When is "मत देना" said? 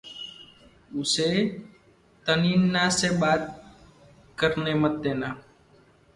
4.73-5.29